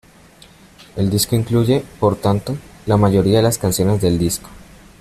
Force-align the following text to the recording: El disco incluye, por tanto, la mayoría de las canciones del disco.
El 0.95 1.11
disco 1.11 1.35
incluye, 1.35 1.85
por 1.99 2.15
tanto, 2.15 2.57
la 2.87 2.97
mayoría 2.97 3.37
de 3.37 3.43
las 3.43 3.59
canciones 3.59 4.01
del 4.01 4.17
disco. 4.17 4.49